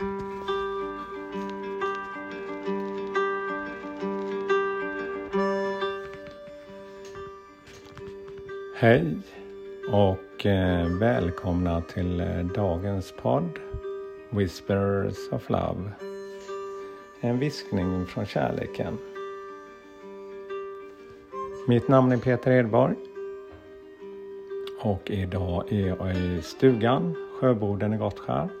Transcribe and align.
Hej 0.00 0.06
och 9.92 10.46
eh, 10.46 10.86
välkomna 10.98 11.80
till 11.80 12.20
eh, 12.20 12.38
dagens 12.38 13.14
podd 13.22 13.58
Whispers 14.30 15.32
of 15.32 15.50
Love. 15.50 15.90
En 17.20 17.38
viskning 17.38 18.06
från 18.06 18.26
kärleken. 18.26 18.98
Mitt 21.68 21.88
namn 21.88 22.12
är 22.12 22.16
Peter 22.16 22.50
Edborg 22.50 22.96
och 24.82 25.10
idag 25.10 25.72
är 25.72 25.86
jag 25.86 26.16
i 26.16 26.42
stugan, 26.42 27.14
Sjöboden 27.40 27.94
i 27.94 27.96
Gottskär. 27.96 28.59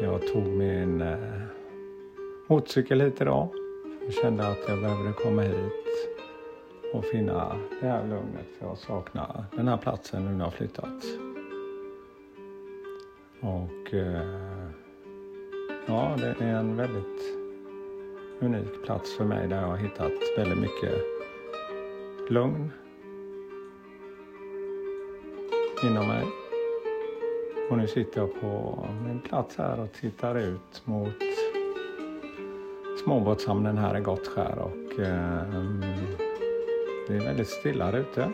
Jag 0.00 0.26
tog 0.26 0.46
min 0.46 1.00
eh, 1.00 1.18
motorcykel 2.46 3.00
hit 3.00 3.20
idag. 3.20 3.48
Jag 4.04 4.14
kände 4.14 4.48
att 4.48 4.58
jag 4.68 4.80
behövde 4.80 5.12
komma 5.12 5.42
hit 5.42 6.08
och 6.94 7.04
finna 7.04 7.56
det 7.80 7.86
här 7.86 8.02
lugnet 8.02 8.46
för 8.58 8.66
jag 8.66 8.78
saknar 8.78 9.44
den 9.56 9.68
här 9.68 9.76
platsen 9.76 10.24
nu 10.24 10.30
när 10.30 10.38
jag 10.38 10.44
har 10.44 10.50
flyttat. 10.50 11.04
Och 13.40 13.94
eh, 13.94 14.76
ja, 15.86 16.16
det 16.16 16.44
är 16.44 16.58
en 16.58 16.76
väldigt 16.76 17.22
unik 18.40 18.84
plats 18.84 19.16
för 19.16 19.24
mig 19.24 19.48
där 19.48 19.60
jag 19.60 19.68
har 19.68 19.76
hittat 19.76 20.12
väldigt 20.36 20.58
mycket 20.58 20.94
lugn 22.30 22.70
inom 25.84 26.08
mig. 26.08 26.45
Och 27.70 27.78
nu 27.78 27.86
sitter 27.86 28.20
jag 28.20 28.40
på 28.40 28.84
min 29.06 29.20
plats 29.20 29.56
här 29.56 29.80
och 29.80 29.92
tittar 29.92 30.34
ut 30.34 30.82
mot 30.84 31.22
småbåtshamnen 33.04 33.78
här 33.78 33.98
i 33.98 34.00
Gottskär 34.00 34.58
och 34.58 35.00
eh, 35.00 35.42
det 37.08 37.16
är 37.16 37.24
väldigt 37.24 37.48
stilla 37.48 37.90
där 37.90 37.98
ute. 37.98 38.30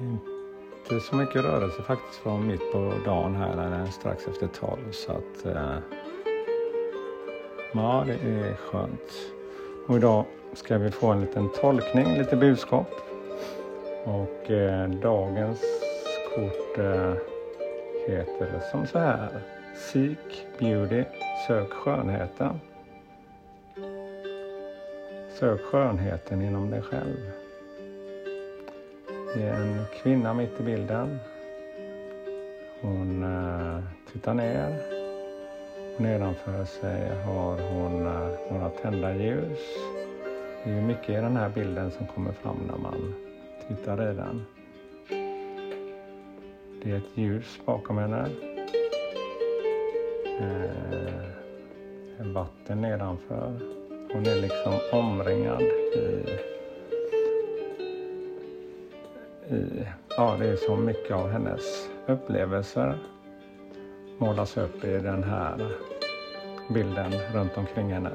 Inte 0.00 1.00
så 1.00 1.16
mycket 1.16 1.44
rörelse 1.44 1.82
faktiskt 1.82 2.22
från 2.22 2.46
mitt 2.46 2.72
på 2.72 2.92
dagen 3.04 3.34
här, 3.34 3.56
när 3.56 3.82
är 3.82 3.86
strax 3.86 4.28
efter 4.28 4.46
tolv. 4.46 4.90
Så 4.90 5.12
att, 5.12 5.46
eh, 5.46 5.78
ja, 7.72 8.04
det 8.06 8.30
är 8.30 8.54
skönt. 8.54 9.12
Och 9.88 9.96
idag 9.96 10.24
ska 10.52 10.78
vi 10.78 10.90
få 10.90 11.06
en 11.06 11.20
liten 11.20 11.48
tolkning, 11.48 12.18
lite 12.18 12.36
budskap. 12.36 12.90
Och 14.04 14.50
eh, 14.50 14.88
dagens 14.88 15.85
kort 16.36 16.78
eh, 16.78 17.14
heter 18.06 18.60
som 18.70 18.86
så 18.86 18.98
här. 18.98 19.28
Seek 19.74 20.46
beauty, 20.58 21.04
sök 21.46 21.70
skönheten. 21.70 22.60
Sök 25.38 25.60
skönheten 25.60 26.42
inom 26.42 26.70
dig 26.70 26.82
själv. 26.82 27.30
Det 29.34 29.42
är 29.42 29.54
en 29.54 29.84
kvinna 30.02 30.34
mitt 30.34 30.60
i 30.60 30.62
bilden. 30.62 31.18
Hon 32.80 33.22
eh, 33.22 33.84
tittar 34.12 34.34
ner. 34.34 34.82
Nedanför 35.98 36.64
sig 36.64 37.10
har 37.24 37.58
hon 37.58 38.06
eh, 38.06 38.52
några 38.52 38.70
tända 38.70 39.14
ljus. 39.14 39.58
Det 40.64 40.70
är 40.70 40.82
mycket 40.82 41.08
i 41.08 41.12
den 41.12 41.36
här 41.36 41.48
bilden 41.48 41.90
som 41.90 42.06
kommer 42.06 42.32
fram 42.32 42.56
när 42.66 42.78
man 42.78 43.14
tittar 43.68 44.10
i 44.12 44.14
den. 44.14 44.46
Det 46.86 46.92
är 46.92 46.96
ett 46.96 47.10
ljus 47.14 47.60
bakom 47.64 47.98
henne. 47.98 48.28
Eh, 50.40 52.26
vatten 52.26 52.80
nedanför. 52.80 53.52
Hon 54.12 54.26
är 54.26 54.42
liksom 54.42 54.72
omringad 54.92 55.62
i, 55.62 56.24
i... 59.54 59.86
Ja, 60.16 60.36
det 60.38 60.48
är 60.48 60.56
så 60.56 60.76
mycket 60.76 61.16
av 61.16 61.30
hennes 61.30 61.88
upplevelser 62.06 62.98
målas 64.18 64.56
upp 64.56 64.84
i 64.84 64.98
den 64.98 65.24
här 65.24 65.72
bilden 66.74 67.12
runt 67.34 67.56
omkring 67.56 67.92
henne. 67.92 68.10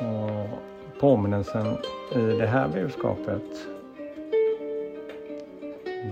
Och 0.00 0.48
påminnelsen 1.00 1.66
i 2.14 2.38
det 2.38 2.46
här 2.46 2.68
budskapet. 2.68 3.73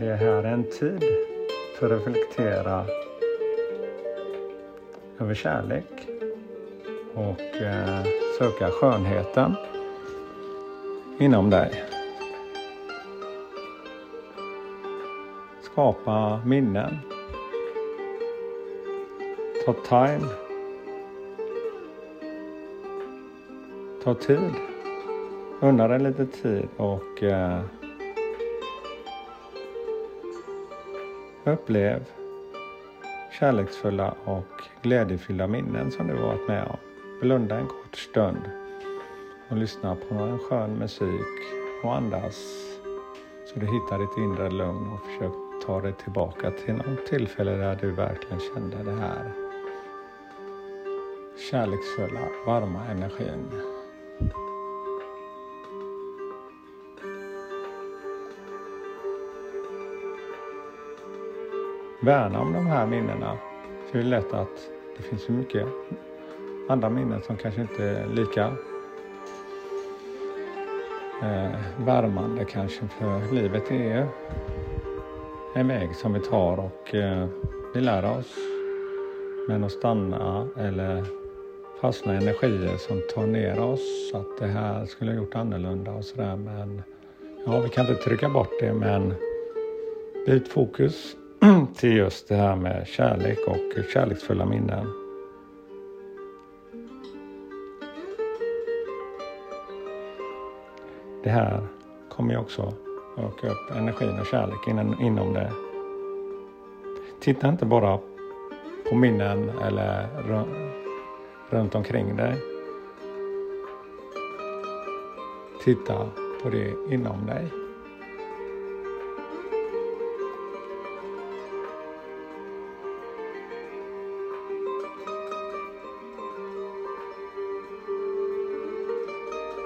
Det 0.00 0.14
här 0.14 0.26
är 0.26 0.44
en 0.44 0.64
tid 0.64 1.04
för 1.78 1.86
att 1.86 1.92
reflektera 1.92 2.86
över 5.20 5.34
kärlek 5.34 6.08
och 7.14 7.62
eh, 7.62 8.04
söka 8.38 8.70
skönheten 8.70 9.54
inom 11.18 11.50
dig. 11.50 11.84
Skapa 15.62 16.42
minnen. 16.46 16.98
Ta 19.66 19.72
time. 19.72 20.28
Ta 24.04 24.14
tid. 24.14 24.52
Unna 25.60 25.88
dig 25.88 25.98
lite 25.98 26.26
tid 26.26 26.68
och 26.76 27.22
eh, 27.22 27.60
upplev 31.44 32.04
kärleksfulla 33.38 34.14
och 34.24 34.62
glädjefyllda 34.82 35.46
minnen 35.46 35.90
som 35.90 36.06
du 36.06 36.14
varit 36.14 36.48
med 36.48 36.64
om. 36.64 36.76
Blunda 37.20 37.58
en 37.58 37.66
kort 37.66 37.96
stund 37.96 38.50
och 39.48 39.56
lyssna 39.56 39.96
på 40.08 40.14
en 40.14 40.38
skön 40.38 40.78
musik 40.78 41.38
och 41.84 41.96
andas 41.96 42.36
så 43.46 43.60
du 43.60 43.66
hittar 43.66 43.98
ditt 43.98 44.18
inre 44.18 44.50
lugn 44.50 44.92
och 44.92 45.06
försök 45.06 45.32
ta 45.66 45.80
dig 45.80 45.92
tillbaka 45.92 46.50
till 46.50 46.74
något 46.74 47.06
tillfälle 47.06 47.50
där 47.50 47.78
du 47.80 47.90
verkligen 47.90 48.40
kände 48.54 48.76
det 48.84 49.00
här 49.00 49.32
kärleksfulla, 51.50 52.28
varma 52.46 52.86
energin. 52.86 53.50
Värna 62.02 62.40
om 62.40 62.52
de 62.52 62.66
här 62.66 62.86
minnena. 62.86 63.38
För 63.90 63.98
det 63.98 64.04
är 64.04 64.08
lätt 64.08 64.32
att 64.32 64.70
det 64.96 65.02
finns 65.02 65.24
så 65.24 65.32
mycket 65.32 65.66
andra 66.68 66.90
minnen 66.90 67.22
som 67.22 67.36
kanske 67.36 67.60
inte 67.60 67.84
är 67.84 68.06
lika 68.06 68.46
eh, 71.22 71.84
värmande 71.86 72.44
kanske 72.44 72.88
för 72.88 73.34
livet 73.34 73.70
är 73.70 74.06
en 75.54 75.68
väg 75.68 75.96
som 75.96 76.12
vi 76.12 76.20
tar 76.20 76.58
och 76.58 76.94
eh, 76.94 77.26
vi 77.74 77.80
lär 77.80 78.04
oss. 78.18 78.34
Men 79.48 79.64
att 79.64 79.72
stanna 79.72 80.48
eller 80.56 81.04
fastna 81.80 82.14
i 82.14 82.16
energier 82.16 82.76
som 82.76 83.02
tar 83.14 83.26
ner 83.26 83.60
oss, 83.60 84.12
att 84.14 84.38
det 84.38 84.46
här 84.46 84.86
skulle 84.86 85.10
jag 85.10 85.20
gjort 85.20 85.34
annorlunda 85.34 85.92
och 85.92 86.04
sådär. 86.04 86.36
Men 86.36 86.82
ja, 87.46 87.60
vi 87.60 87.68
kan 87.68 87.86
inte 87.86 88.02
trycka 88.02 88.28
bort 88.28 88.52
det 88.60 88.72
men 88.72 89.14
byt 90.26 90.48
fokus 90.48 91.16
till 91.76 91.96
just 91.96 92.28
det 92.28 92.34
här 92.34 92.56
med 92.56 92.86
kärlek 92.86 93.38
och 93.46 93.84
kärleksfulla 93.92 94.46
minnen. 94.46 94.86
Det 101.24 101.30
här 101.30 101.66
kommer 102.10 102.32
ju 102.32 102.38
också 102.38 102.72
öka 103.18 103.48
upp 103.48 103.76
energin 103.76 104.20
och 104.20 104.26
kärleken 104.26 105.00
inom 105.00 105.32
det. 105.32 105.52
Titta 107.20 107.48
inte 107.48 107.66
bara 107.66 107.98
på 108.90 108.96
minnen 108.96 109.48
eller 109.48 110.08
runt 111.50 111.74
omkring 111.74 112.16
dig. 112.16 112.36
Titta 115.64 116.08
på 116.42 116.50
det 116.50 116.94
inom 116.94 117.26
dig. 117.26 117.61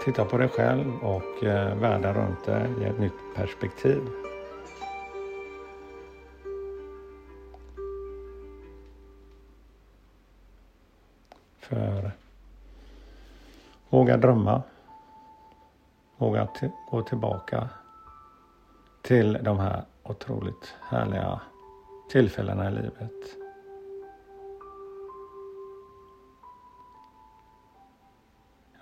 Titta 0.07 0.25
på 0.25 0.39
dig 0.39 0.49
själv 0.49 0.97
och 1.03 1.45
eh, 1.45 1.77
världen 1.77 2.15
runt 2.15 2.45
dig 2.45 2.71
i 2.81 2.85
ett 2.85 2.99
nytt 2.99 3.35
perspektiv. 3.37 4.01
För 11.59 12.11
våga 13.89 14.17
drömma. 14.17 14.63
Våga 16.17 16.49
gå 16.91 17.03
tillbaka 17.03 17.69
till 19.03 19.39
de 19.43 19.59
här 19.59 19.85
otroligt 20.03 20.75
härliga 20.89 21.41
tillfällena 22.11 22.69
i 22.69 22.73
livet. 22.73 23.37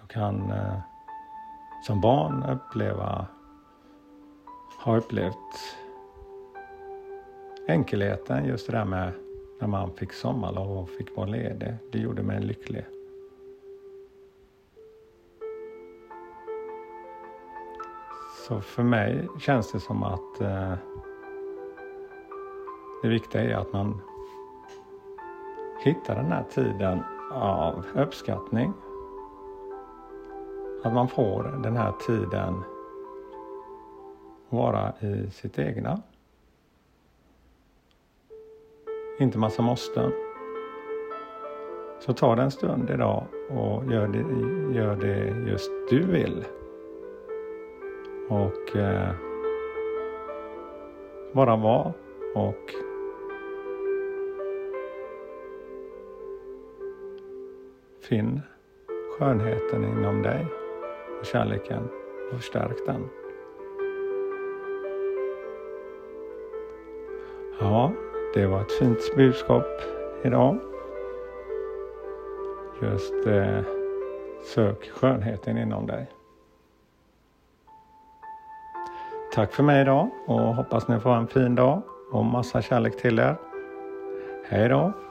Jag 0.00 0.08
kan 0.08 0.50
eh, 0.50 0.78
som 1.86 2.00
barn 2.00 2.42
uppleva, 2.42 3.26
har 4.78 4.96
upplevt 4.96 5.76
enkelheten, 7.68 8.44
just 8.44 8.66
det 8.66 8.72
där 8.72 8.84
med 8.84 9.12
när 9.60 9.68
man 9.68 9.92
fick 9.92 10.12
sommarlov 10.12 10.78
och 10.78 10.90
fick 10.90 11.16
vara 11.16 11.26
ledig. 11.26 11.74
Det 11.92 11.98
gjorde 11.98 12.22
mig 12.22 12.40
lycklig. 12.40 12.86
Så 18.48 18.60
för 18.60 18.82
mig 18.82 19.28
känns 19.40 19.72
det 19.72 19.80
som 19.80 20.02
att 20.02 20.40
eh, 20.40 20.74
det 23.02 23.08
viktiga 23.08 23.42
är 23.42 23.54
att 23.54 23.72
man 23.72 24.00
hittar 25.84 26.14
den 26.14 26.32
här 26.32 26.44
tiden 26.54 27.02
av 27.32 27.84
uppskattning. 27.94 28.72
Att 30.84 30.92
man 30.92 31.08
får 31.08 31.60
den 31.62 31.76
här 31.76 31.92
tiden 32.06 32.62
vara 34.48 34.92
i 35.00 35.30
sitt 35.30 35.58
egna. 35.58 36.02
Inte 39.18 39.38
massa 39.38 39.62
måsten. 39.62 40.12
Så 42.00 42.12
ta 42.12 42.34
det 42.34 42.42
en 42.42 42.50
stund 42.50 42.90
idag 42.90 43.24
och 43.50 43.92
gör 43.92 44.08
det, 44.08 44.78
gör 44.78 44.96
det 44.96 45.50
just 45.50 45.70
du 45.90 46.02
vill. 46.06 46.44
Och 48.28 48.76
eh, 48.76 49.14
bara 51.32 51.56
vara 51.56 51.92
och 52.34 52.74
finn 58.00 58.40
skönheten 59.18 59.84
inom 59.84 60.22
dig 60.22 60.63
och 61.24 61.28
kärleken 61.28 61.88
och 62.32 62.36
förstärk 62.36 62.76
den. 62.86 63.08
Ja, 67.60 67.92
det 68.34 68.46
var 68.46 68.60
ett 68.60 68.72
fint 68.72 69.16
budskap 69.16 69.66
idag. 70.24 70.58
Just 72.82 73.26
eh, 73.26 73.60
sök 74.54 74.90
skönheten 74.90 75.58
inom 75.58 75.86
dig. 75.86 76.10
Tack 79.34 79.52
för 79.52 79.62
mig 79.62 79.80
idag 79.80 80.10
och 80.26 80.40
hoppas 80.54 80.88
ni 80.88 81.00
får 81.00 81.14
en 81.14 81.26
fin 81.26 81.54
dag 81.54 81.82
och 82.12 82.24
massa 82.24 82.62
kärlek 82.62 82.96
till 82.96 83.18
er. 83.18 83.36
Hej 84.48 84.68
då! 84.68 85.03